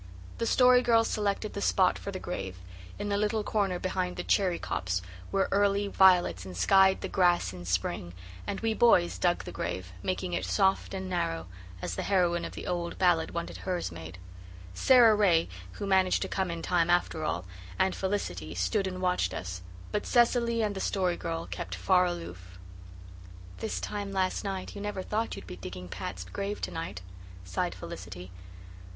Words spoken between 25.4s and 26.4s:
be digging Pat's